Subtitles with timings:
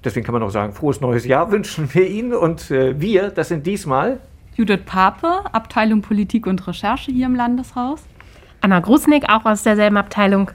[0.04, 2.34] Deswegen kann man auch sagen, frohes neues Jahr wünschen wir Ihnen.
[2.34, 4.20] Und äh, wir, das sind diesmal
[4.56, 8.04] Judith Pape, Abteilung Politik und Recherche hier im Landeshaus.
[8.62, 10.52] Anna Grusnick, auch aus derselben Abteilung.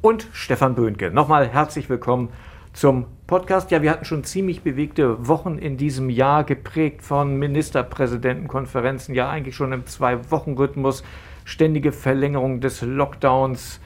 [0.00, 1.10] Und Stefan Böhnke.
[1.10, 2.30] Nochmal herzlich willkommen
[2.72, 3.70] zum Podcast.
[3.70, 9.54] Ja, wir hatten schon ziemlich bewegte Wochen in diesem Jahr, geprägt von Ministerpräsidentenkonferenzen, ja eigentlich
[9.54, 11.04] schon im Zwei-Wochen-Rhythmus,
[11.44, 13.80] ständige Verlängerung des Lockdowns.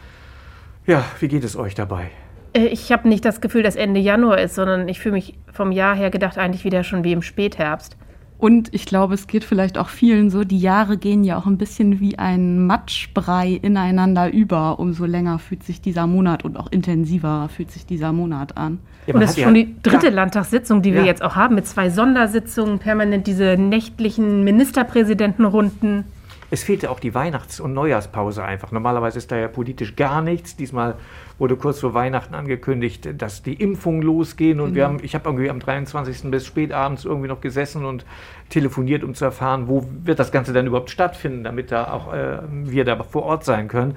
[0.86, 2.12] Ja, wie geht es euch dabei?
[2.52, 5.72] Äh, ich habe nicht das Gefühl, dass Ende Januar ist, sondern ich fühle mich vom
[5.72, 7.96] Jahr her gedacht eigentlich wieder schon wie im Spätherbst.
[8.38, 11.56] Und ich glaube, es geht vielleicht auch vielen so, die Jahre gehen ja auch ein
[11.56, 14.78] bisschen wie ein Matschbrei ineinander über.
[14.78, 18.78] Umso länger fühlt sich dieser Monat und auch intensiver fühlt sich dieser Monat an.
[19.06, 21.88] Ja, und das ist schon die dritte Landtagssitzung, die wir jetzt auch haben, mit zwei
[21.90, 26.04] Sondersitzungen, permanent diese nächtlichen Ministerpräsidentenrunden.
[26.50, 28.70] Es fehlte auch die Weihnachts- und Neujahrspause einfach.
[28.70, 30.56] Normalerweise ist da ja politisch gar nichts.
[30.56, 30.94] Diesmal
[31.38, 34.60] wurde kurz vor Weihnachten angekündigt, dass die Impfungen losgehen.
[34.60, 34.74] Und mhm.
[34.74, 36.30] wir haben, ich habe irgendwie am 23.
[36.30, 38.04] bis spätabends irgendwie noch gesessen und
[38.48, 42.38] telefoniert, um zu erfahren, wo wird das Ganze denn überhaupt stattfinden, damit da auch äh,
[42.48, 43.96] wir da vor Ort sein können.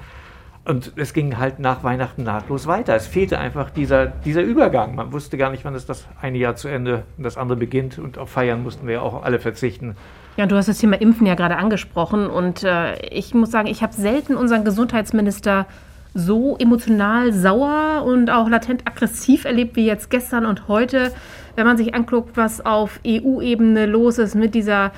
[0.65, 2.95] Und es ging halt nach Weihnachten nahtlos weiter.
[2.95, 4.95] Es fehlte einfach dieser, dieser Übergang.
[4.95, 7.97] Man wusste gar nicht, wann ist das eine Jahr zu Ende und das andere beginnt.
[7.97, 9.95] Und auf Feiern mussten wir ja auch alle verzichten.
[10.37, 12.27] Ja, du hast das Thema Impfen ja gerade angesprochen.
[12.27, 15.65] Und äh, ich muss sagen, ich habe selten unseren Gesundheitsminister
[16.13, 21.11] so emotional sauer und auch latent aggressiv erlebt wie jetzt gestern und heute.
[21.55, 24.91] Wenn man sich anguckt, was auf EU-Ebene los ist mit dieser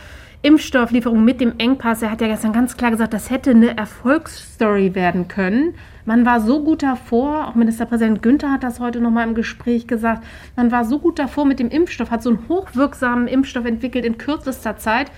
[0.44, 4.95] Impfstofflieferung, mit dem Engpass, er hat ja gestern ganz klar gesagt, das hätte eine Erfolgsstory
[4.95, 5.75] werden können.
[6.06, 10.23] Man war so gut davor, auch Ministerpräsident Günther hat das heute nochmal im Gespräch gesagt,
[10.55, 14.17] man war so gut davor mit dem Impfstoff, hat so einen hochwirksamen Impfstoff entwickelt in
[14.17, 15.11] kürzester Zeit.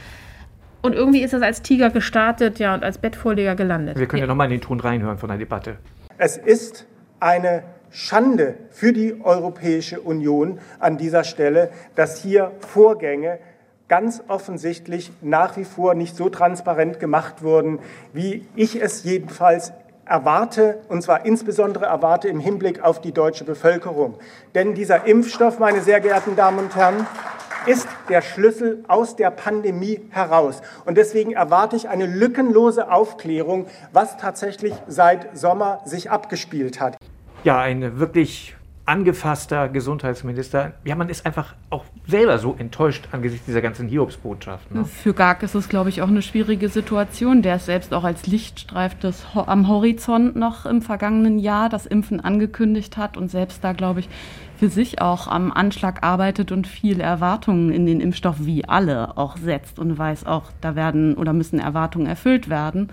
[0.81, 3.97] Und irgendwie ist das als Tiger gestartet, ja, und als Bettvorleger gelandet.
[3.97, 5.77] Wir können ja, ja nochmal in den Ton reinhören von der Debatte.
[6.17, 6.85] Es ist
[7.21, 13.39] eine Schande für die Europäische Union an dieser Stelle, dass hier Vorgänge
[13.93, 17.77] ganz offensichtlich nach wie vor nicht so transparent gemacht wurden,
[18.11, 19.71] wie ich es jedenfalls
[20.03, 24.15] erwarte, und zwar insbesondere erwarte im Hinblick auf die deutsche Bevölkerung.
[24.55, 27.05] Denn dieser Impfstoff, meine sehr geehrten Damen und Herren,
[27.67, 30.63] ist der Schlüssel aus der Pandemie heraus.
[30.85, 36.97] Und deswegen erwarte ich eine lückenlose Aufklärung, was tatsächlich seit Sommer sich abgespielt hat.
[37.43, 38.55] Ja, eine wirklich
[38.85, 40.73] angefasster Gesundheitsminister.
[40.83, 44.77] Ja, man ist einfach auch selber so enttäuscht angesichts dieser ganzen Hiobsbotschaften.
[44.77, 44.85] Ne?
[44.85, 47.41] Für Garg ist es, glaube ich, auch eine schwierige Situation.
[47.41, 52.19] Der ist selbst auch als Lichtstreif des, am Horizont noch im vergangenen Jahr das Impfen
[52.19, 54.09] angekündigt hat und selbst da, glaube ich,
[54.57, 59.37] für sich auch am Anschlag arbeitet und viel Erwartungen in den Impfstoff wie alle auch
[59.37, 62.89] setzt und weiß auch, da werden oder müssen Erwartungen erfüllt werden.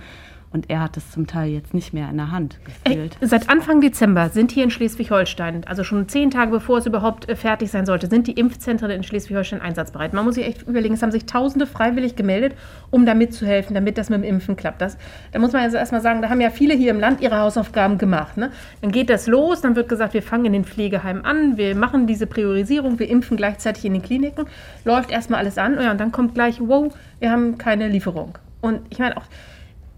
[0.52, 3.16] Und er hat es zum Teil jetzt nicht mehr in der Hand gefühlt.
[3.20, 7.36] Seit Anfang Dezember sind hier in Schleswig-Holstein, also schon zehn Tage bevor es überhaupt äh,
[7.36, 10.12] fertig sein sollte, sind die Impfzentren in Schleswig-Holstein einsatzbereit.
[10.12, 12.54] Man muss sich echt überlegen, es haben sich Tausende freiwillig gemeldet,
[12.90, 14.80] um da mitzuhelfen, damit das mit dem Impfen klappt.
[14.80, 14.98] Das,
[15.30, 17.98] da muss man also erstmal sagen, da haben ja viele hier im Land ihre Hausaufgaben
[17.98, 18.36] gemacht.
[18.36, 18.50] Ne?
[18.80, 22.08] Dann geht das los, dann wird gesagt, wir fangen in den Pflegeheimen an, wir machen
[22.08, 24.46] diese Priorisierung, wir impfen gleichzeitig in den Kliniken,
[24.84, 28.36] läuft erstmal alles an ja, und dann kommt gleich, wow, wir haben keine Lieferung.
[28.60, 29.24] Und ich meine auch,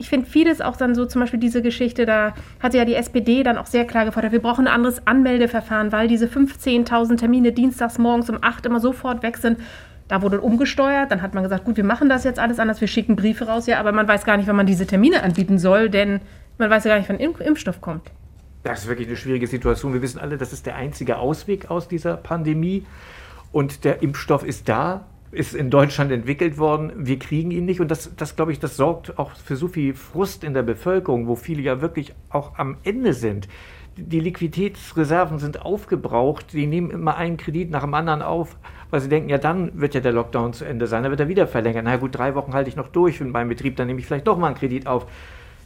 [0.03, 3.45] ich finde vieles auch dann so, zum Beispiel diese Geschichte, da hatte ja die SPD
[3.45, 7.99] dann auch sehr klar gefordert, wir brauchen ein anderes Anmeldeverfahren, weil diese 15.000 Termine dienstags
[7.99, 9.59] morgens um 8 immer sofort weg sind.
[10.09, 12.89] Da wurde umgesteuert, dann hat man gesagt, gut, wir machen das jetzt alles anders, wir
[12.89, 15.89] schicken Briefe raus, ja, aber man weiß gar nicht, wann man diese Termine anbieten soll,
[15.89, 16.21] denn
[16.59, 18.11] man weiß ja gar nicht, wann Impfstoff kommt.
[18.65, 19.95] Das ist wirklich eine schwierige Situation.
[19.95, 22.85] Wir wissen alle, das ist der einzige Ausweg aus dieser Pandemie
[23.53, 26.93] und der Impfstoff ist da ist in Deutschland entwickelt worden.
[26.95, 27.81] Wir kriegen ihn nicht.
[27.81, 31.27] Und das, das glaube ich, das sorgt auch für so viel Frust in der Bevölkerung,
[31.27, 33.49] wo viele ja wirklich auch am Ende sind.
[33.97, 36.53] Die Liquiditätsreserven sind aufgebraucht.
[36.53, 38.59] Die nehmen immer einen Kredit nach dem anderen auf,
[38.91, 41.03] weil sie denken, ja, dann wird ja der Lockdown zu Ende sein.
[41.03, 41.85] Dann wird er wieder verlängert.
[41.85, 44.27] Na gut, drei Wochen halte ich noch durch in meinem Betrieb, dann nehme ich vielleicht
[44.27, 45.07] doch mal einen Kredit auf.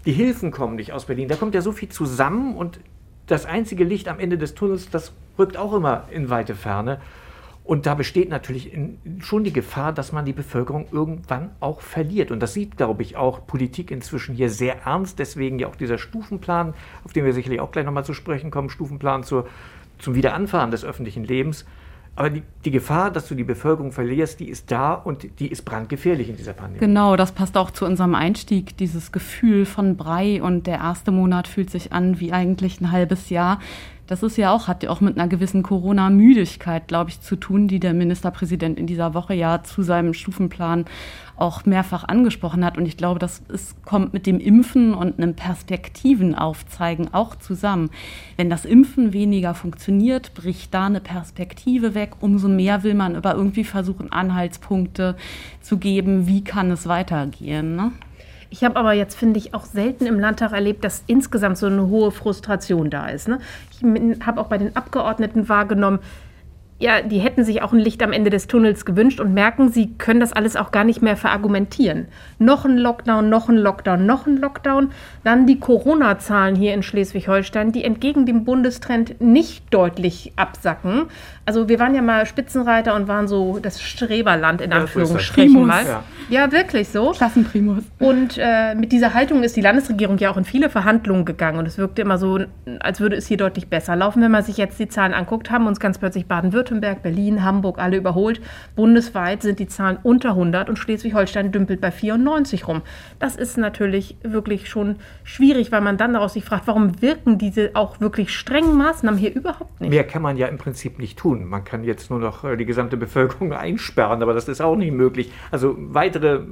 [0.07, 1.27] Die Hilfen kommen nicht aus Berlin.
[1.27, 2.79] Da kommt ja so viel zusammen und
[3.27, 7.01] das einzige Licht am Ende des Tunnels, das rückt auch immer in weite Ferne.
[7.67, 8.71] Und da besteht natürlich
[9.19, 12.31] schon die Gefahr, dass man die Bevölkerung irgendwann auch verliert.
[12.31, 15.19] Und das sieht, glaube ich, auch Politik inzwischen hier sehr ernst.
[15.19, 16.75] Deswegen ja auch dieser Stufenplan,
[17.05, 19.49] auf den wir sicherlich auch gleich nochmal zu sprechen kommen, Stufenplan zur,
[19.99, 21.65] zum Wiederanfahren des öffentlichen Lebens.
[22.15, 25.65] Aber die, die, Gefahr, dass du die Bevölkerung verlierst, die ist da und die ist
[25.65, 26.79] brandgefährlich in dieser Pandemie.
[26.79, 31.47] Genau, das passt auch zu unserem Einstieg, dieses Gefühl von Brei und der erste Monat
[31.47, 33.61] fühlt sich an wie eigentlich ein halbes Jahr.
[34.07, 37.67] Das ist ja auch, hat ja auch mit einer gewissen Corona-Müdigkeit, glaube ich, zu tun,
[37.67, 40.85] die der Ministerpräsident in dieser Woche ja zu seinem Stufenplan
[41.37, 42.79] auch mehrfach angesprochen hat.
[42.79, 47.91] Und ich glaube, das ist, kommt mit dem Impfen und einem Perspektivenaufzeigen auch zusammen.
[48.37, 52.13] Wenn das Impfen weniger funktioniert, bricht da eine Perspektive weg.
[52.21, 55.17] Umso mehr will man aber irgendwie versuchen, Anhaltspunkte
[55.61, 57.77] zu geben, wie kann es weitergehen.
[57.77, 57.93] Ne?
[58.51, 61.89] Ich habe aber jetzt, finde ich, auch selten im Landtag erlebt, dass insgesamt so eine
[61.89, 63.29] hohe Frustration da ist.
[63.29, 63.39] Ne?
[63.73, 66.01] Ich habe auch bei den Abgeordneten wahrgenommen,
[66.79, 69.95] ja, die hätten sich auch ein Licht am Ende des Tunnels gewünscht und merken, sie
[69.97, 72.07] können das alles auch gar nicht mehr verargumentieren.
[72.39, 74.91] Noch ein Lockdown, noch ein Lockdown, noch ein Lockdown.
[75.25, 81.07] Dann die Corona-Zahlen hier in Schleswig-Holstein, die entgegen dem Bundestrend nicht deutlich absacken.
[81.49, 85.87] Also wir waren ja mal Spitzenreiter und waren so das Streberland in Anführungsstrichen mal.
[85.87, 86.03] Ja.
[86.29, 86.51] ja.
[86.51, 87.13] wirklich so.
[87.13, 87.85] Klassenprimus.
[88.01, 91.67] Und äh, mit dieser Haltung ist die Landesregierung ja auch in viele Verhandlungen gegangen und
[91.67, 92.41] es wirkte immer so,
[92.81, 94.23] als würde es hier deutlich besser laufen.
[94.23, 97.97] Wenn man sich jetzt die Zahlen anguckt, haben uns ganz plötzlich Baden-Württemberg, Berlin, Hamburg alle
[97.97, 98.41] überholt.
[98.75, 102.83] Bundesweit sind die Zahlen unter 100 und Schleswig-Holstein dümpelt bei 94 rum.
[103.21, 107.71] Das ist natürlich wirklich schon schwierig, weil man dann daraus sich fragt, warum wirken diese
[107.75, 109.91] auch wirklich strengen Maßnahmen hier überhaupt nicht?
[109.91, 111.49] Mehr kann man ja im Prinzip nicht tun tun.
[111.49, 114.93] Man kann jetzt nur noch äh, die gesamte Bevölkerung einsperren, aber das ist auch nicht
[114.93, 115.33] möglich.
[115.51, 116.43] Also weitere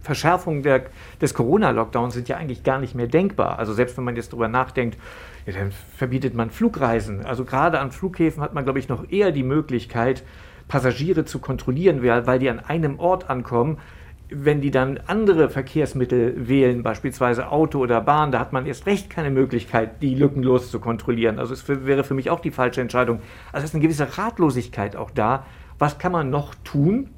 [0.00, 0.86] Verschärfungen der,
[1.20, 3.58] des Corona-Lockdowns sind ja eigentlich gar nicht mehr denkbar.
[3.58, 4.98] Also selbst wenn man jetzt darüber nachdenkt,
[5.46, 7.24] ja, dann verbietet man Flugreisen.
[7.24, 10.24] Also gerade an Flughäfen hat man, glaube ich, noch eher die Möglichkeit,
[10.68, 13.78] Passagiere zu kontrollieren, weil die an einem Ort ankommen
[14.34, 19.10] wenn die dann andere Verkehrsmittel wählen, beispielsweise Auto oder Bahn, da hat man erst recht
[19.10, 21.38] keine Möglichkeit, die lückenlos zu kontrollieren.
[21.38, 23.20] Also es wäre für mich auch die falsche Entscheidung.
[23.52, 25.46] Also es ist eine gewisse Ratlosigkeit auch da.
[25.78, 27.10] Was kann man noch tun,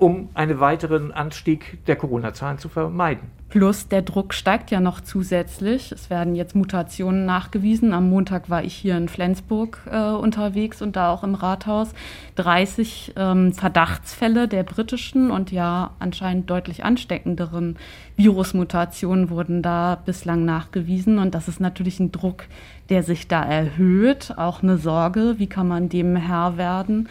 [0.00, 3.30] um einen weiteren Anstieg der Corona-Zahlen zu vermeiden?
[3.50, 5.90] Plus der Druck steigt ja noch zusätzlich.
[5.90, 7.92] Es werden jetzt Mutationen nachgewiesen.
[7.92, 11.92] Am Montag war ich hier in Flensburg äh, unterwegs und da auch im Rathaus.
[12.36, 17.76] 30 ähm, Verdachtsfälle der britischen und ja anscheinend deutlich ansteckenderen
[18.16, 21.18] Virusmutationen wurden da bislang nachgewiesen.
[21.18, 22.44] Und das ist natürlich ein Druck,
[22.88, 24.32] der sich da erhöht.
[24.36, 27.08] Auch eine Sorge, wie kann man dem Herr werden?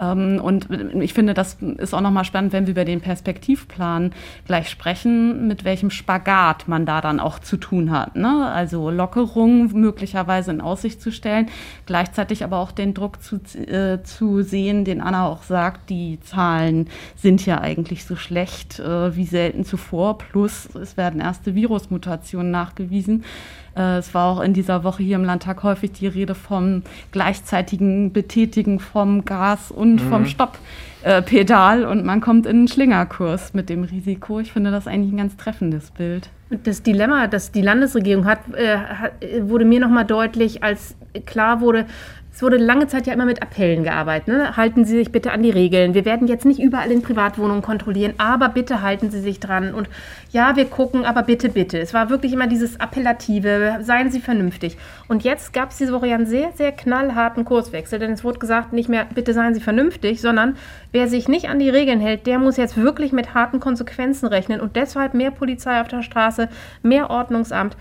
[0.00, 0.68] Ähm, und
[1.00, 4.12] ich finde, das ist auch nochmal spannend, wenn wir über den Perspektivplan
[4.46, 8.16] gleich sprechen, mit welchem Spagat man da dann auch zu tun hat.
[8.16, 8.46] Ne?
[8.46, 11.48] Also Lockerung möglicherweise in Aussicht zu stellen,
[11.86, 16.88] gleichzeitig aber auch den Druck zu, äh, zu sehen, den Anna auch sagt, die Zahlen
[17.14, 23.24] sind ja eigentlich so schlecht äh, wie selten zuvor, plus es werden erste Virusmutationen nachgewiesen.
[23.76, 26.82] Äh, es war auch in dieser Woche hier im Landtag häufig die Rede vom
[27.12, 30.08] gleichzeitigen Betätigen vom Gas- und mhm.
[30.08, 34.40] vom Stopppedal und man kommt in einen Schlingerkurs mit dem Risiko.
[34.40, 36.30] Ich finde das eigentlich ein ganz treffendes Bild.
[36.48, 38.78] Das Dilemma, das die Landesregierung hat, äh,
[39.42, 40.96] wurde mir nochmal deutlich, als
[41.26, 41.86] klar wurde,
[42.36, 44.28] es wurde lange Zeit ja immer mit Appellen gearbeitet.
[44.28, 44.58] Ne?
[44.58, 45.94] Halten Sie sich bitte an die Regeln.
[45.94, 49.72] Wir werden jetzt nicht überall in Privatwohnungen kontrollieren, aber bitte halten Sie sich dran.
[49.72, 49.88] Und
[50.32, 51.78] ja, wir gucken, aber bitte, bitte.
[51.78, 54.76] Es war wirklich immer dieses Appellative, seien Sie vernünftig.
[55.08, 58.38] Und jetzt gab es diese Woche ja einen sehr, sehr knallharten Kurswechsel, denn es wurde
[58.38, 60.58] gesagt, nicht mehr, bitte seien Sie vernünftig, sondern
[60.92, 64.60] wer sich nicht an die Regeln hält, der muss jetzt wirklich mit harten Konsequenzen rechnen
[64.60, 66.50] und deshalb mehr Polizei auf der Straße,
[66.82, 67.78] mehr Ordnungsamt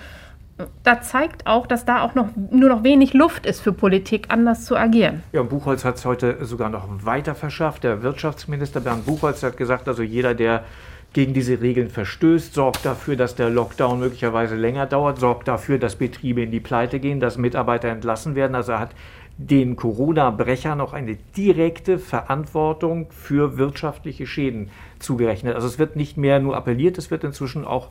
[0.83, 4.65] da zeigt auch, dass da auch noch nur noch wenig Luft ist für Politik, anders
[4.65, 5.23] zu agieren.
[5.33, 7.83] Ja, Buchholz hat es heute sogar noch weiter verschafft.
[7.83, 10.63] Der Wirtschaftsminister Bernd Buchholz hat gesagt, also jeder, der
[11.11, 15.95] gegen diese Regeln verstößt, sorgt dafür, dass der Lockdown möglicherweise länger dauert, sorgt dafür, dass
[15.95, 18.55] Betriebe in die Pleite gehen, dass Mitarbeiter entlassen werden.
[18.55, 18.91] Also er hat
[19.37, 24.69] den Corona-Brechern noch eine direkte Verantwortung für wirtschaftliche Schäden
[24.99, 25.55] zugerechnet.
[25.55, 27.89] Also es wird nicht mehr nur appelliert, es wird inzwischen auch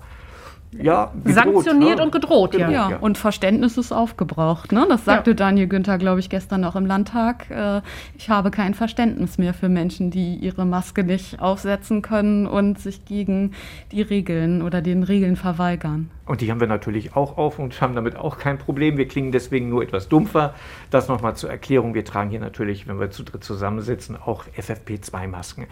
[0.83, 2.03] ja, gedroht, sanktioniert ne?
[2.05, 2.53] und gedroht.
[2.53, 2.91] gedroht ja.
[2.91, 2.97] ja.
[2.97, 4.73] und Verständnis ist aufgebraucht.
[4.73, 4.87] Ne?
[4.89, 5.37] Das sagte ja.
[5.37, 7.51] Daniel Günther, glaube ich, gestern auch im Landtag.
[7.51, 7.81] Äh,
[8.17, 13.05] ich habe kein Verständnis mehr für Menschen, die ihre Maske nicht aufsetzen können und sich
[13.05, 13.53] gegen
[13.93, 16.11] die Regeln oder den Regeln verweigern.
[16.27, 18.97] Und die haben wir natürlich auch auf und haben damit auch kein Problem.
[18.97, 20.55] Wir klingen deswegen nur etwas dumpfer.
[20.91, 21.93] Das nochmal zur Erklärung.
[21.95, 25.67] Wir tragen hier natürlich, wenn wir zu dritt zusammensitzen, auch FFP2-Masken.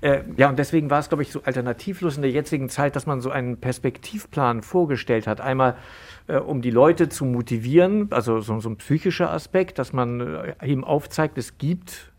[0.00, 3.04] Äh, ja, und deswegen war es, glaube ich, so alternativlos in der jetzigen Zeit, dass
[3.04, 5.40] man so einen Perspektivplan vorgestellt hat.
[5.40, 5.76] Einmal,
[6.26, 10.54] äh, um die Leute zu motivieren, also so, so ein psychischer Aspekt, dass man äh,
[10.64, 12.12] eben aufzeigt, es gibt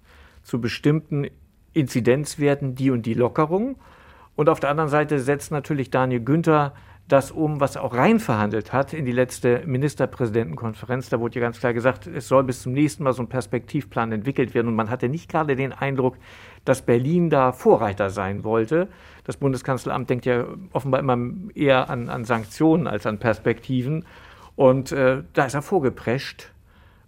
[0.44, 1.28] zu bestimmten
[1.74, 3.78] Inzidenzwerten die und die Lockerung.
[4.36, 6.74] Und auf der anderen Seite setzt natürlich Daniel Günther
[7.10, 11.10] das um, was er auch rein verhandelt hat in die letzte Ministerpräsidentenkonferenz.
[11.10, 14.12] Da wurde ja ganz klar gesagt, es soll bis zum nächsten Mal so ein Perspektivplan
[14.12, 14.68] entwickelt werden.
[14.68, 16.18] Und man hatte nicht gerade den Eindruck,
[16.66, 18.90] dass Berlin da Vorreiter sein wollte.
[19.24, 21.18] Das Bundeskanzleramt denkt ja offenbar immer
[21.56, 24.06] eher an, an Sanktionen als an Perspektiven.
[24.56, 26.52] Und äh, da ist er vorgeprescht.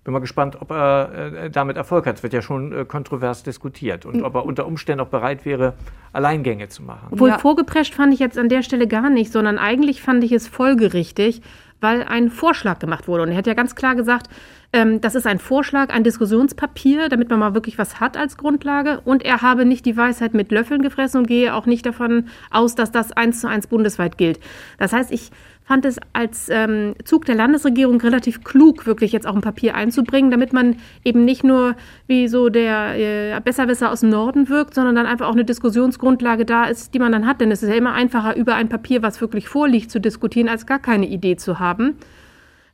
[0.03, 2.17] Bin mal gespannt, ob er äh, damit Erfolg hat.
[2.17, 4.05] Es wird ja schon äh, kontrovers diskutiert.
[4.05, 5.75] Und ob er unter Umständen auch bereit wäre,
[6.11, 7.19] Alleingänge zu machen.
[7.19, 7.37] Wohl ja.
[7.37, 11.43] vorgeprescht fand ich jetzt an der Stelle gar nicht, sondern eigentlich fand ich es folgerichtig,
[11.81, 13.23] weil ein Vorschlag gemacht wurde.
[13.23, 14.27] Und er hat ja ganz klar gesagt,
[14.73, 19.01] ähm, das ist ein Vorschlag, ein Diskussionspapier, damit man mal wirklich was hat als Grundlage.
[19.05, 22.73] Und er habe nicht die Weisheit mit Löffeln gefressen und gehe auch nicht davon aus,
[22.73, 24.39] dass das eins zu eins bundesweit gilt.
[24.79, 25.31] Das heißt, ich
[25.71, 30.29] fand es als ähm, Zug der Landesregierung relativ klug, wirklich jetzt auch ein Papier einzubringen,
[30.29, 30.75] damit man
[31.05, 35.29] eben nicht nur wie so der äh, Besserwisser aus dem Norden wirkt, sondern dann einfach
[35.29, 37.39] auch eine Diskussionsgrundlage da ist, die man dann hat.
[37.39, 40.65] Denn es ist ja immer einfacher, über ein Papier, was wirklich vorliegt, zu diskutieren, als
[40.65, 41.95] gar keine Idee zu haben.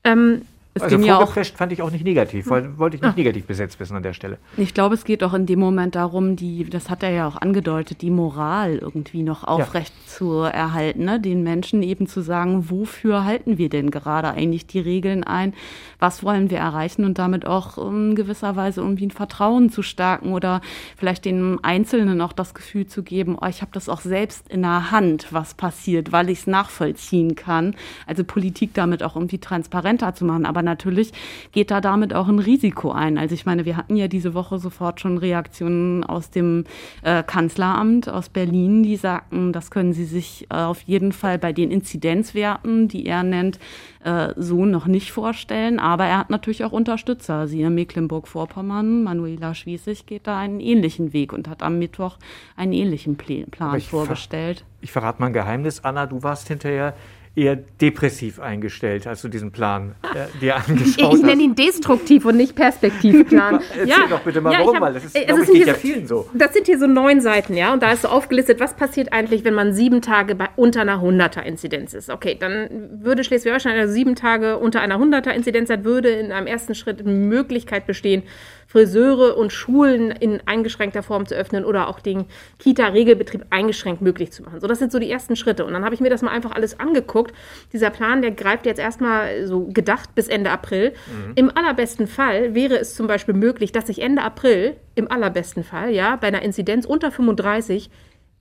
[0.04, 0.42] Ähm,
[0.78, 3.18] es also ging ja auch fand ich auch nicht negativ, weil, wollte ich nicht ah.
[3.18, 4.38] negativ besetzt wissen an der Stelle.
[4.58, 7.36] Ich glaube, es geht auch in dem Moment darum, die, das hat er ja auch
[7.42, 10.12] angedeutet, die Moral irgendwie noch aufrecht ja.
[10.12, 11.20] zu erhalten, ne?
[11.20, 15.54] den Menschen eben zu sagen, wofür halten wir denn gerade eigentlich die Regeln ein,
[16.00, 20.34] was wollen wir erreichen und damit auch in gewisser Weise irgendwie ein Vertrauen zu stärken
[20.34, 20.62] oder
[20.96, 24.62] vielleicht den Einzelnen auch das Gefühl zu geben, oh, ich habe das auch selbst in
[24.62, 27.76] der Hand, was passiert, weil ich es nachvollziehen kann.
[28.06, 31.12] Also Politik damit auch irgendwie transparenter zu machen, aber natürlich
[31.52, 33.18] geht da damit auch ein Risiko ein.
[33.18, 36.66] Also ich meine, wir hatten ja diese Woche sofort schon Reaktionen aus dem
[37.02, 41.54] äh, Kanzleramt aus Berlin, die sagten, das können sie sich äh, auf jeden Fall bei
[41.54, 43.60] den Inzidenzwerten, die er nennt,
[44.04, 45.80] äh, so noch nicht vorstellen.
[45.80, 47.48] Aber er hat natürlich auch Unterstützer.
[47.48, 52.18] Sie in Mecklenburg-Vorpommern, Manuela Schwiesig geht da einen ähnlichen Weg und hat am Mittwoch
[52.56, 54.60] einen ähnlichen Plan vorgestellt.
[54.60, 56.94] Ver ich verrate mal ein Geheimnis, Anna, du warst hinterher
[57.38, 61.20] eher depressiv eingestellt, als du diesen Plan äh, dir angeschaut hast.
[61.20, 63.62] Ich nenne ihn destruktiv und nicht Perspektivplan.
[63.70, 65.74] Erzähl ja, doch bitte mal, ja, warum, hab, weil das ist, glaube ich, geht ja
[65.76, 66.28] vielen so.
[66.34, 69.44] Das sind hier so neun Seiten, ja, und da ist so aufgelistet, was passiert eigentlich,
[69.46, 72.10] wenn man sieben Tage bei unter einer 100er-Inzidenz ist.
[72.10, 76.74] Okay, dann würde Schleswig-Holstein also sieben Tage unter einer 100er-Inzidenz hat, würde in einem ersten
[76.74, 78.24] Schritt Möglichkeit bestehen,
[78.68, 82.26] Friseure und Schulen in eingeschränkter Form zu öffnen oder auch den
[82.60, 84.60] Kita-Regelbetrieb eingeschränkt möglich zu machen.
[84.60, 85.66] So, das sind so die ersten Schritte.
[85.66, 87.34] Und dann habe ich mir das mal einfach alles angeguckt.
[87.72, 90.94] Dieser Plan, der greift jetzt erstmal so gedacht bis Ende April.
[91.08, 91.32] Mhm.
[91.36, 95.92] Im allerbesten Fall wäre es zum Beispiel möglich, dass sich Ende April, im allerbesten Fall,
[95.92, 97.90] ja, bei einer Inzidenz unter 35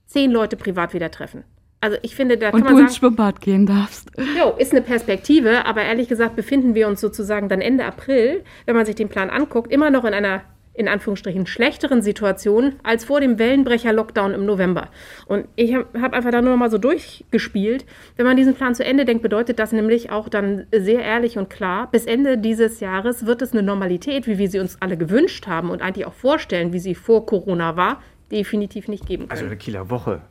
[0.05, 1.43] zehn Leute privat wieder treffen.
[1.79, 4.09] Also ich finde, da kann und man du ins Schwimmbad gehen darfst.
[4.37, 8.75] Jo, ist eine Perspektive, aber ehrlich gesagt befinden wir uns sozusagen dann Ende April, wenn
[8.75, 10.41] man sich den Plan anguckt, immer noch in einer
[10.77, 14.89] in Anführungsstrichen schlechteren Situation als vor dem Wellenbrecher-Lockdown im November.
[15.25, 17.85] Und ich habe hab einfach da nur noch mal so durchgespielt.
[18.15, 21.49] Wenn man diesen Plan zu Ende denkt, bedeutet das nämlich auch dann sehr ehrlich und
[21.49, 25.47] klar, bis Ende dieses Jahres wird es eine Normalität, wie wir sie uns alle gewünscht
[25.47, 29.31] haben und eigentlich auch vorstellen, wie sie vor Corona war, definitiv nicht geben können.
[29.31, 30.21] Also eine Kieler Woche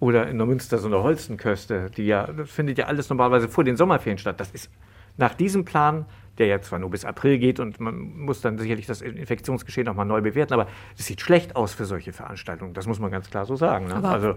[0.00, 3.64] oder in der Münster so eine Holzenköste, die ja, das findet ja alles normalerweise vor
[3.64, 4.40] den Sommerferien statt.
[4.40, 4.70] Das ist
[5.16, 6.06] nach diesem Plan,
[6.38, 10.06] der ja zwar nur bis April geht und man muss dann sicherlich das Infektionsgeschehen nochmal
[10.06, 10.66] neu bewerten, aber
[10.98, 12.74] es sieht schlecht aus für solche Veranstaltungen.
[12.74, 13.86] Das muss man ganz klar so sagen.
[13.86, 14.02] Ne?
[14.02, 14.34] also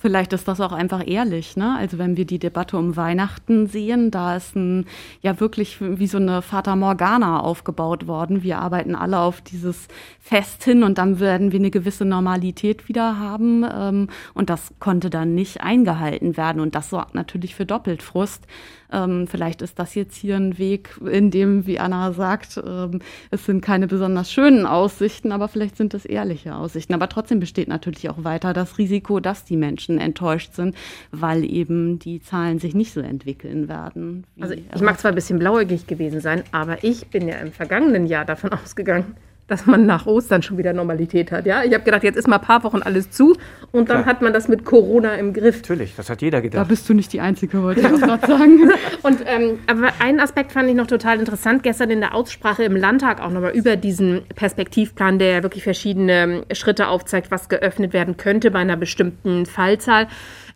[0.00, 1.74] Vielleicht ist das auch einfach ehrlich, ne?
[1.76, 4.86] Also wenn wir die Debatte um Weihnachten sehen, da ist ein,
[5.22, 8.44] ja wirklich wie so eine Fata Morgana aufgebaut worden.
[8.44, 9.88] Wir arbeiten alle auf dieses
[10.20, 13.64] Fest hin und dann werden wir eine gewisse Normalität wieder haben.
[13.68, 16.60] Ähm, und das konnte dann nicht eingehalten werden.
[16.60, 18.46] Und das sorgt natürlich für Doppeltfrust.
[18.92, 23.46] Ähm, vielleicht ist das jetzt hier ein Weg, in dem, wie Anna sagt, ähm, es
[23.46, 26.94] sind keine besonders schönen Aussichten, aber vielleicht sind es ehrliche Aussichten.
[26.94, 30.76] Aber trotzdem besteht natürlich auch weiter das Risiko, dass die Menschen enttäuscht sind,
[31.10, 34.24] weil eben die Zahlen sich nicht so entwickeln werden.
[34.40, 38.06] Also ich mag zwar ein bisschen blauäugig gewesen sein, aber ich bin ja im vergangenen
[38.06, 39.14] Jahr davon ausgegangen,
[39.48, 41.46] dass man nach Ostern schon wieder Normalität hat.
[41.46, 41.64] Ja?
[41.64, 43.36] Ich habe gedacht, jetzt ist mal ein paar Wochen alles zu
[43.72, 44.06] und dann Klar.
[44.06, 45.56] hat man das mit Corona im Griff.
[45.56, 46.60] Natürlich, das hat jeder gedacht.
[46.60, 48.70] Da bist du nicht die Einzige, wollte ich gerade sagen.
[49.02, 51.62] und, ähm, aber einen Aspekt fand ich noch total interessant.
[51.62, 56.88] Gestern in der Aussprache im Landtag auch nochmal über diesen Perspektivplan, der wirklich verschiedene Schritte
[56.88, 60.08] aufzeigt, was geöffnet werden könnte bei einer bestimmten Fallzahl.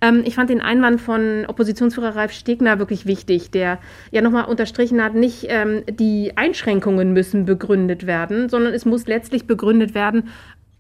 [0.03, 3.79] Ähm, ich fand den Einwand von Oppositionsführer Ralf Stegner wirklich wichtig, der
[4.11, 9.47] ja nochmal unterstrichen hat, nicht ähm, die Einschränkungen müssen begründet werden, sondern es muss letztlich
[9.47, 10.29] begründet werden,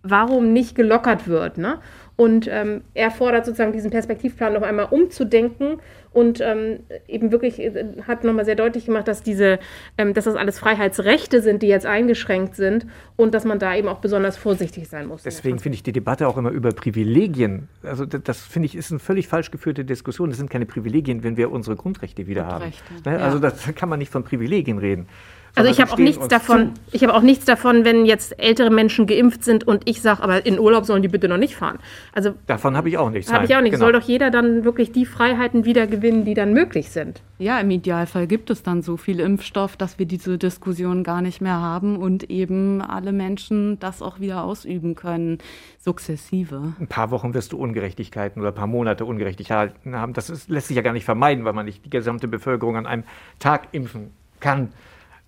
[0.02, 1.56] warum nicht gelockert wird.
[1.56, 1.78] Ne?
[2.16, 5.80] Und ähm, er fordert sozusagen diesen Perspektivplan noch einmal umzudenken
[6.12, 9.58] und ähm, eben wirklich äh, hat nochmal sehr deutlich gemacht, dass diese,
[9.96, 13.88] ähm, dass das alles Freiheitsrechte sind, die jetzt eingeschränkt sind und dass man da eben
[13.88, 15.22] auch besonders vorsichtig sein muss.
[15.22, 18.90] Deswegen finde ich die Debatte auch immer über Privilegien, also das, das finde ich ist
[18.90, 20.28] eine völlig falsch geführte Diskussion.
[20.28, 23.16] Das sind keine Privilegien, wenn wir unsere Grundrechte wieder Grundrechte, haben.
[23.16, 23.22] Ne?
[23.22, 23.50] Also ja.
[23.50, 25.06] das kann man nicht von Privilegien reden.
[25.54, 26.80] Also ich habe auch nichts davon, zu.
[26.92, 30.46] ich habe auch nichts davon, wenn jetzt ältere Menschen geimpft sind und ich sage, aber
[30.46, 31.78] in Urlaub sollen die bitte noch nicht fahren.
[32.12, 33.30] Also davon habe ich auch nichts.
[33.30, 33.78] Habe ich auch nichts.
[33.78, 33.86] Genau.
[33.86, 37.20] Soll doch jeder dann wirklich die Freiheiten wieder gewinnen, die dann möglich sind.
[37.38, 41.40] Ja, im Idealfall gibt es dann so viel Impfstoff, dass wir diese Diskussion gar nicht
[41.40, 45.38] mehr haben und eben alle Menschen das auch wieder ausüben können,
[45.78, 46.74] sukzessive.
[46.80, 50.14] Ein paar Wochen wirst du Ungerechtigkeiten oder ein paar Monate Ungerechtigkeiten haben.
[50.14, 52.86] Das ist, lässt sich ja gar nicht vermeiden, weil man nicht die gesamte Bevölkerung an
[52.86, 53.04] einem
[53.38, 54.68] Tag impfen kann.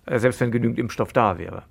[0.05, 1.63] Äh, selbst wenn genügend Impfstoff da wäre.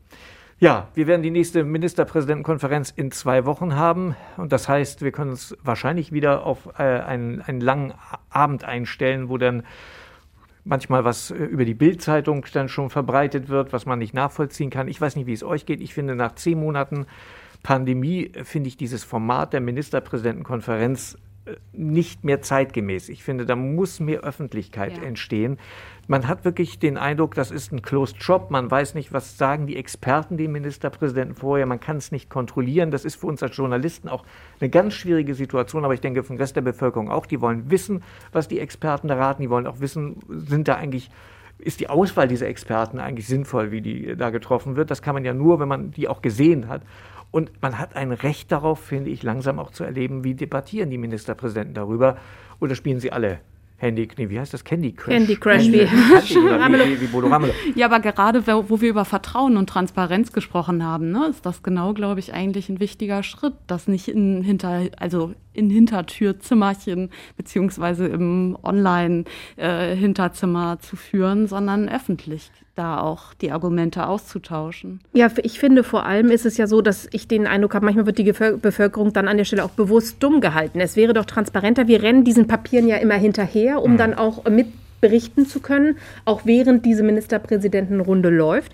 [0.61, 4.15] Ja, wir werden die nächste Ministerpräsidentenkonferenz in zwei Wochen haben.
[4.37, 7.93] Und das heißt, wir können uns wahrscheinlich wieder auf äh, einen, einen langen
[8.31, 9.65] Abend einstellen, wo dann
[10.65, 14.89] manchmal was äh, über die Bildzeitung dann schon verbreitet wird, was man nicht nachvollziehen kann.
[14.89, 15.81] Ich weiß nicht, wie es euch geht.
[15.81, 17.07] Ich finde, nach zehn Monaten
[17.63, 21.19] Pandemie finde ich dieses Format der Ministerpräsidentenkonferenz
[21.73, 23.09] nicht mehr zeitgemäß.
[23.09, 25.03] Ich finde, da muss mehr Öffentlichkeit ja.
[25.03, 25.59] entstehen.
[26.07, 28.51] Man hat wirklich den Eindruck, das ist ein Closed Shop.
[28.51, 31.67] Man weiß nicht, was sagen die Experten, die Ministerpräsidenten vorher.
[31.67, 32.91] Man kann es nicht kontrollieren.
[32.91, 34.25] Das ist für uns als Journalisten auch
[34.61, 35.85] eine ganz schwierige Situation.
[35.85, 37.27] Aber ich denke, den Rest der Bevölkerung auch.
[37.27, 39.43] Die wollen wissen, was die Experten da raten.
[39.43, 41.11] Die wollen auch wissen, sind da eigentlich
[41.59, 44.91] ist die Auswahl dieser Experten eigentlich sinnvoll, wie die da getroffen wird.
[44.91, 46.83] Das kann man ja nur, wenn man die auch gesehen hat.
[47.35, 50.99] Und man hat ein Recht darauf, finde ich, langsam auch zu erleben, wie debattieren die
[50.99, 52.17] Ministerpräsidenten darüber.
[52.61, 53.41] Oder spielen sie alle
[53.77, 54.63] Handy, nee, wie heißt das?
[54.63, 55.13] Candy Crush.
[55.13, 57.53] Candy Crush, wie, wie, wie, Bodo Ramelow.
[57.75, 61.93] Ja, aber gerade wo wir über Vertrauen und Transparenz gesprochen haben, ne, ist das genau,
[61.93, 68.59] glaube ich, eigentlich ein wichtiger Schritt, das nicht in hinter, also in Hintertürzimmerchen beziehungsweise im
[68.63, 75.01] Online-Hinterzimmer äh, zu führen, sondern öffentlich da auch die Argumente auszutauschen.
[75.13, 78.07] Ja, ich finde vor allem ist es ja so, dass ich den Eindruck habe, manchmal
[78.07, 80.81] wird die Bevölkerung dann an der Stelle auch bewusst dumm gehalten.
[80.81, 81.87] Es wäre doch transparenter.
[81.87, 83.99] Wir rennen diesen Papieren ja immer hinterher, um mhm.
[83.99, 84.67] dann auch mit
[85.01, 88.73] berichten zu können, auch während diese Ministerpräsidentenrunde läuft.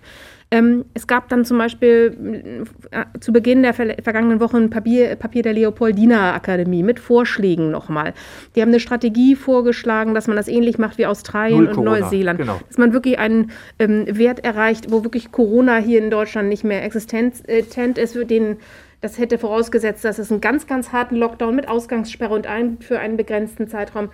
[0.53, 5.15] Ähm, es gab dann zum Beispiel äh, zu Beginn der ver vergangenen Woche ein Papier,
[5.15, 8.15] Papier der Leopoldina Akademie mit Vorschlägen nochmal.
[8.55, 12.41] Die haben eine Strategie vorgeschlagen, dass man das ähnlich macht wie Australien und Neuseeland.
[12.41, 12.61] Genau.
[12.67, 16.85] Dass man wirklich einen ähm, Wert erreicht, wo wirklich Corona hier in Deutschland nicht mehr
[16.85, 18.57] existent ist, für den
[19.01, 22.99] das hätte vorausgesetzt, dass es einen ganz, ganz harten Lockdown mit Ausgangssperre und ein, für
[22.99, 24.11] einen begrenzten Zeitraum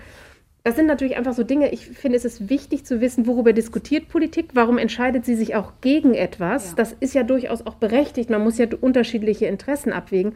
[0.66, 4.08] das sind natürlich einfach so Dinge, ich finde, es ist wichtig zu wissen, worüber diskutiert
[4.08, 6.70] Politik, warum entscheidet sie sich auch gegen etwas.
[6.70, 6.74] Ja.
[6.74, 10.32] Das ist ja durchaus auch berechtigt, man muss ja unterschiedliche Interessen abwägen.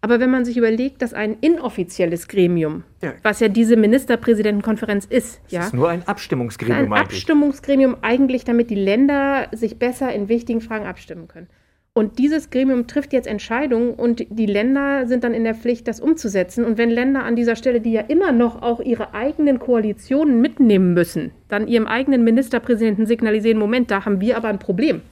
[0.00, 3.12] Aber wenn man sich überlegt, dass ein inoffizielles Gremium, ja.
[3.22, 7.18] was ja diese Ministerpräsidentenkonferenz ist, das ja, ist nur ein Abstimmungsgremium ein eigentlich.
[7.18, 11.48] Abstimmungsgremium eigentlich, damit die Länder sich besser in wichtigen Fragen abstimmen können.
[11.96, 16.00] Und dieses Gremium trifft jetzt Entscheidungen und die Länder sind dann in der Pflicht, das
[16.00, 16.64] umzusetzen.
[16.64, 20.92] Und wenn Länder an dieser Stelle, die ja immer noch auch ihre eigenen Koalitionen mitnehmen
[20.92, 25.02] müssen, dann ihrem eigenen Ministerpräsidenten signalisieren, Moment, da haben wir aber ein Problem.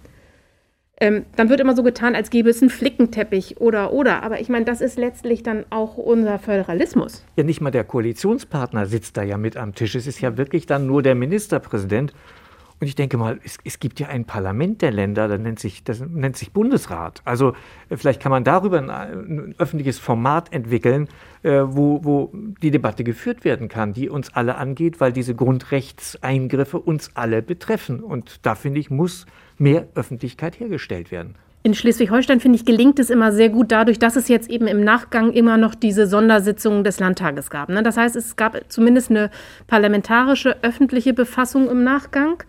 [1.00, 4.24] Ähm, dann wird immer so getan, als gäbe es einen Flickenteppich oder oder.
[4.24, 7.24] Aber ich meine, das ist letztlich dann auch unser Föderalismus.
[7.36, 9.94] Ja, nicht mal der Koalitionspartner sitzt da ja mit am Tisch.
[9.94, 12.12] Es ist ja wirklich dann nur der Ministerpräsident.
[12.82, 15.84] Und ich denke mal, es, es, gibt ja ein Parlament der Länder, das nennt, sich,
[15.84, 17.22] das nennt sich Bundesrat.
[17.24, 17.52] Also
[17.90, 21.06] äh, vielleicht kann man darüber ein, ein öffentliches Format entwickeln,
[21.44, 26.80] äh, wo, wo die Debatte geführt werden kann, die uns alle angeht, weil diese Grundrechtseingriffe
[26.80, 28.00] uns alle betreffen.
[28.00, 29.26] Und da finde ich, muss
[29.58, 31.36] mehr Öffentlichkeit hergestellt werden.
[31.62, 34.82] In Schleswig-Holstein, finde ich, gelingt es immer sehr gut dadurch, dass es jetzt eben im
[34.82, 37.68] Nachgang immer noch diese Sondersitzungen des Landtages gab.
[37.68, 37.84] Ne?
[37.84, 39.30] Das heißt, es gab zumindest eine
[39.68, 42.42] parlamentarische öffentliche Befassung im Nachgang.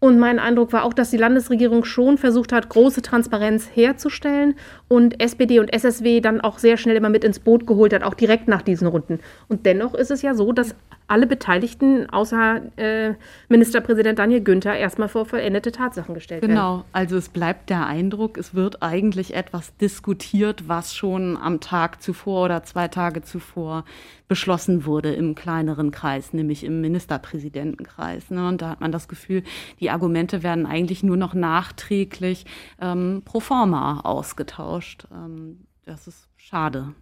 [0.00, 4.54] Und mein Eindruck war auch, dass die Landesregierung schon versucht hat, große Transparenz herzustellen
[4.88, 8.14] und SPD und SSW dann auch sehr schnell immer mit ins Boot geholt hat, auch
[8.14, 9.20] direkt nach diesen Runden.
[9.48, 10.74] Und dennoch ist es ja so, dass
[11.10, 13.14] alle Beteiligten außer äh,
[13.48, 16.54] Ministerpräsident Daniel Günther erstmal vor vollendete Tatsachen gestellt genau.
[16.54, 16.76] werden.
[16.76, 22.00] Genau, also es bleibt der Eindruck, es wird eigentlich etwas diskutiert, was schon am Tag
[22.00, 23.84] zuvor oder zwei Tage zuvor
[24.28, 28.30] beschlossen wurde im kleineren Kreis, nämlich im Ministerpräsidentenkreis.
[28.30, 28.46] Ne?
[28.46, 29.42] Und da hat man das Gefühl,
[29.80, 32.46] die Argumente werden eigentlich nur noch nachträglich
[32.80, 35.08] ähm, pro forma ausgetauscht.
[35.12, 36.94] Ähm, das ist schade.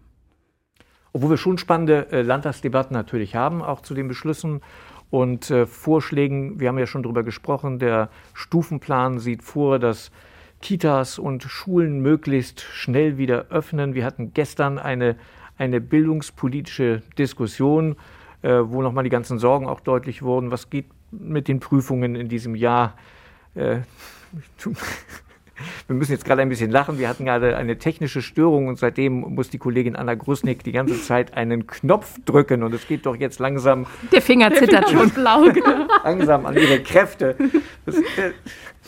[1.13, 4.61] Obwohl wir schon spannende äh, Landtagsdebatten natürlich haben, auch zu den Beschlüssen
[5.11, 6.61] und äh, Vorschlägen.
[6.61, 10.11] Wir haben ja schon darüber gesprochen, der Stufenplan sieht vor, dass
[10.61, 13.95] Kitas und Schulen möglichst schnell wieder öffnen.
[13.95, 15.17] Wir hatten gestern eine
[15.59, 17.97] eine bildungspolitische Diskussion,
[18.43, 20.51] äh, wo nochmal die ganzen Sorgen auch deutlich wurden.
[20.51, 22.97] Was geht mit den Prüfungen in diesem Jahr?
[25.87, 26.99] wir müssen jetzt gerade ein bisschen lachen.
[26.99, 31.01] Wir hatten gerade eine technische Störung und seitdem muss die Kollegin Anna Grusnick die ganze
[31.03, 33.87] Zeit einen Knopf drücken und es geht doch jetzt langsam.
[34.13, 35.45] Der Finger zittert schon blau.
[36.05, 37.37] langsam an ihre Kräfte.
[37.87, 38.33] Das, äh,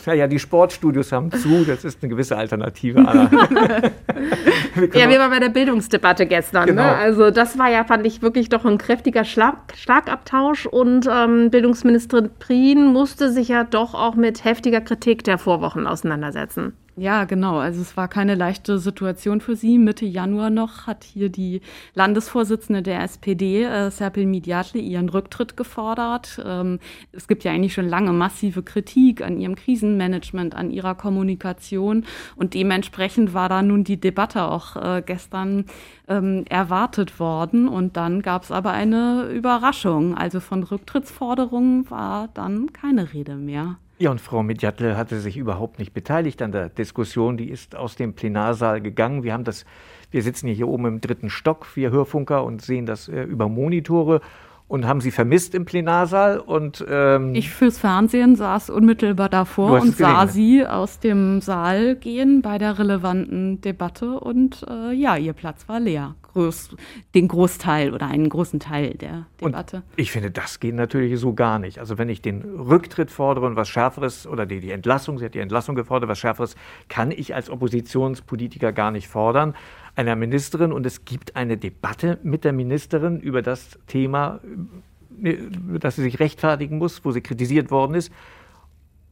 [0.07, 3.01] naja, die Sportstudios haben zu, das ist eine gewisse Alternative.
[4.95, 6.65] ja, wir waren bei der Bildungsdebatte gestern.
[6.65, 6.73] Ne?
[6.73, 6.83] Genau.
[6.83, 6.97] Ne?
[6.97, 12.31] Also das war ja, fand ich, wirklich doch ein kräftiger Schlag, Schlagabtausch und ähm, Bildungsministerin
[12.39, 16.75] Prien musste sich ja doch auch mit heftiger Kritik der Vorwochen auseinandersetzen.
[17.01, 17.57] Ja, genau.
[17.57, 19.79] Also es war keine leichte Situation für sie.
[19.79, 21.63] Mitte Januar noch hat hier die
[21.95, 26.39] Landesvorsitzende der SPD, äh, Serpil Midyatli, ihren Rücktritt gefordert.
[26.45, 26.79] Ähm,
[27.13, 32.05] es gibt ja eigentlich schon lange massive Kritik an ihrem Krisenmanagement, an ihrer Kommunikation.
[32.37, 35.65] Und dementsprechend war da nun die Debatte auch äh, gestern
[36.07, 37.67] ähm, erwartet worden.
[37.67, 40.19] Und dann gab es aber eine Überraschung.
[40.19, 43.79] Also von Rücktrittsforderungen war dann keine Rede mehr.
[44.03, 47.37] Ja, und Frau Medjatle hatte sich überhaupt nicht beteiligt an der Diskussion.
[47.37, 49.25] Die ist aus dem Plenarsaal gegangen.
[49.25, 49.67] Wir haben das,
[50.11, 54.23] wir sitzen hier oben im dritten Stock, wir Hörfunker, und sehen das äh, über Monitore
[54.71, 59.97] und haben sie vermisst im Plenarsaal und ähm, ich fürs Fernsehen saß unmittelbar davor und
[59.97, 65.69] sah sie aus dem Saal gehen bei der relevanten Debatte und äh, ja, ihr Platz
[65.69, 66.15] war leer.
[66.33, 66.77] Groß,
[67.17, 69.79] den Großteil oder einen großen Teil der Debatte.
[69.79, 71.81] Und ich finde, das geht natürlich so gar nicht.
[71.81, 75.35] Also wenn ich den Rücktritt fordere und was Schärferes oder die, die Entlassung, sie hat
[75.35, 76.55] die Entlassung gefordert, was Schärferes,
[76.89, 79.55] kann ich als Oppositionspolitiker gar nicht fordern
[79.97, 84.41] einer Ministerin und es gibt eine Debatte mit der Ministerin über das Thema,
[85.23, 85.37] äh,
[85.79, 88.13] dass sie sich rechtfertigen muss, wo sie kritisiert worden ist.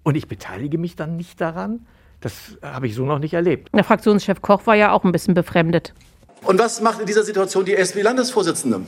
[0.02, 1.86] Und ich beteilige mich dann nicht daran.
[2.20, 3.68] Das habe ich so noch nicht erlebt.
[3.74, 5.94] Der Fraktionschef Koch war ja auch ein bisschen befremdet.
[6.42, 8.80] Und was macht in dieser Situation die SPD-Landesvorsitzende?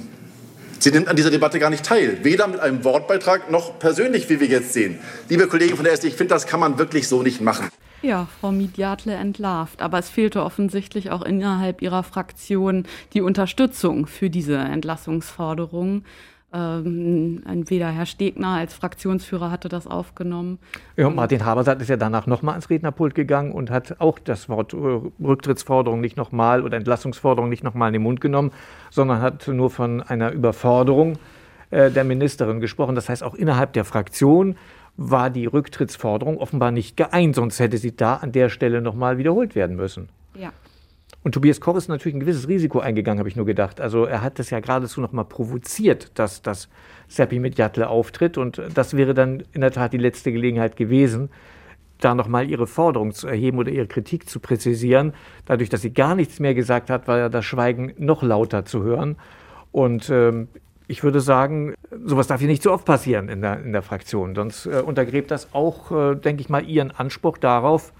[0.79, 4.41] Sie nimmt an dieser Debatte gar nicht teil, weder mit einem Wortbeitrag noch persönlich, wie
[4.41, 4.99] wir jetzt sehen.
[5.29, 7.69] Liebe Kollegen von der SPD, ich finde, das kann man wirklich so nicht machen.
[8.03, 9.83] Ja, Frau Midiatle entlarvt.
[9.83, 16.05] Aber es fehlte offensichtlich auch innerhalb ihrer Fraktion die Unterstützung für diese Entlassungsforderung.
[16.53, 20.59] Ähm, entweder Herr Stegner als Fraktionsführer hatte das aufgenommen.
[20.97, 24.75] Ja, Martin Habersatt ist ja danach nochmal ans Rednerpult gegangen und hat auch das Wort
[24.75, 24.77] äh,
[25.23, 28.51] Rücktrittsforderung nicht nochmal oder Entlassungsforderung nicht nochmal in den Mund genommen,
[28.91, 31.19] sondern hat nur von einer Überforderung
[31.71, 32.97] äh, der Ministerin gesprochen.
[32.97, 34.57] Das heißt, auch innerhalb der Fraktion
[35.03, 39.55] war die Rücktrittsforderung offenbar nicht geeint, sonst hätte sie da an der Stelle nochmal wiederholt
[39.55, 40.11] werden müssen.
[40.35, 40.53] Ja.
[41.23, 43.81] Und Tobias Koch ist natürlich ein gewisses Risiko eingegangen, habe ich nur gedacht.
[43.81, 46.69] Also er hat das ja geradezu nochmal provoziert, dass das
[47.09, 48.37] Seppi mit Jattle auftritt.
[48.37, 51.31] Und das wäre dann in der Tat die letzte Gelegenheit gewesen,
[51.99, 55.15] da nochmal ihre Forderung zu erheben oder ihre Kritik zu präzisieren.
[55.47, 58.83] Dadurch, dass sie gar nichts mehr gesagt hat, war ja das Schweigen noch lauter zu
[58.83, 59.17] hören.
[59.73, 60.49] Und ähm,
[60.91, 61.75] ich würde sagen,
[62.05, 64.35] sowas darf hier nicht so oft passieren in der, in der Fraktion.
[64.35, 67.93] Sonst äh, untergräbt das auch, äh, denke ich mal, ihren Anspruch darauf,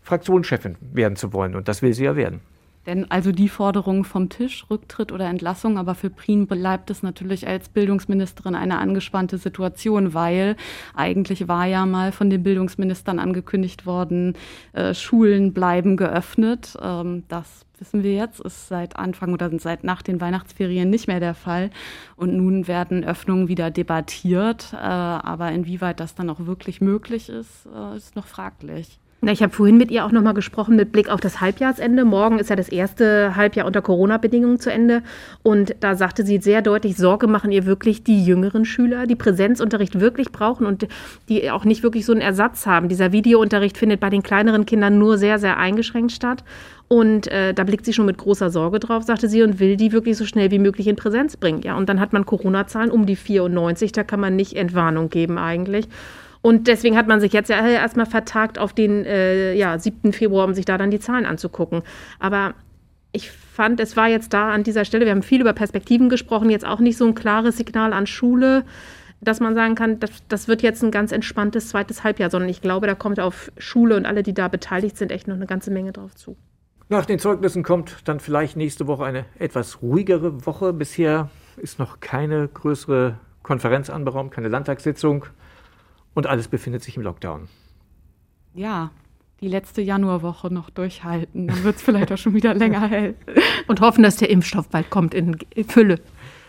[0.00, 1.54] Fraktionschefin werden zu wollen.
[1.54, 2.40] Und das will sie ja werden.
[2.86, 7.46] Denn also die Forderung vom Tisch, Rücktritt oder Entlassung, aber für Prien bleibt es natürlich
[7.46, 10.56] als Bildungsministerin eine angespannte Situation, weil
[10.94, 14.34] eigentlich war ja mal von den Bildungsministern angekündigt worden,
[14.72, 16.76] äh, Schulen bleiben geöffnet.
[16.82, 21.20] Ähm, das wissen wir jetzt, ist seit Anfang oder seit nach den Weihnachtsferien nicht mehr
[21.20, 21.70] der Fall.
[22.16, 24.72] Und nun werden Öffnungen wieder debattiert.
[24.72, 28.98] Äh, aber inwieweit das dann auch wirklich möglich ist, äh, ist noch fraglich.
[29.24, 32.04] Na, ich habe vorhin mit ihr auch nochmal gesprochen mit Blick auf das Halbjahrsende.
[32.04, 35.04] Morgen ist ja das erste Halbjahr unter Corona-Bedingungen zu Ende.
[35.44, 40.00] Und da sagte sie sehr deutlich, Sorge machen ihr wirklich die jüngeren Schüler, die Präsenzunterricht
[40.00, 40.88] wirklich brauchen und
[41.28, 42.88] die auch nicht wirklich so einen Ersatz haben.
[42.88, 46.42] Dieser Videounterricht findet bei den kleineren Kindern nur sehr, sehr eingeschränkt statt.
[46.88, 49.92] Und äh, da blickt sie schon mit großer Sorge drauf, sagte sie, und will die
[49.92, 51.62] wirklich so schnell wie möglich in Präsenz bringen.
[51.62, 55.38] Ja, und dann hat man Corona-Zahlen um die 94, da kann man nicht Entwarnung geben
[55.38, 55.86] eigentlich.
[56.42, 60.12] Und deswegen hat man sich jetzt ja erstmal vertagt auf den äh, ja, 7.
[60.12, 61.82] Februar, um sich da dann die Zahlen anzugucken.
[62.18, 62.54] Aber
[63.12, 66.50] ich fand, es war jetzt da an dieser Stelle, wir haben viel über Perspektiven gesprochen,
[66.50, 68.64] jetzt auch nicht so ein klares Signal an Schule,
[69.20, 72.60] dass man sagen kann, das, das wird jetzt ein ganz entspanntes zweites Halbjahr, sondern ich
[72.60, 75.70] glaube, da kommt auf Schule und alle, die da beteiligt sind, echt noch eine ganze
[75.70, 76.36] Menge drauf zu.
[76.88, 80.72] Nach den Zeugnissen kommt dann vielleicht nächste Woche eine etwas ruhigere Woche.
[80.72, 85.26] Bisher ist noch keine größere Konferenz anberaumt, keine Landtagssitzung
[86.14, 87.48] und alles befindet sich im Lockdown.
[88.54, 88.90] Ja,
[89.40, 91.48] die letzte Januarwoche noch durchhalten.
[91.48, 93.14] Dann wird es vielleicht auch schon wieder länger hell.
[93.66, 95.98] Und hoffen, dass der Impfstoff bald kommt in Fülle.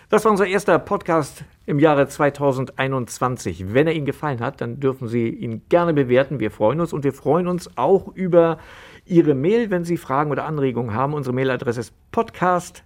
[0.10, 3.74] Das war unser erster Podcast im Jahre 2021.
[3.74, 6.40] Wenn er Ihnen gefallen hat, dann dürfen Sie ihn gerne bewerten.
[6.40, 8.60] Wir freuen uns und wir freuen uns auch über
[9.06, 11.16] Ihre Mail, wenn Sie Fragen oder Anregungen haben.
[11.16, 12.84] Unsere Mailadresse ist podcast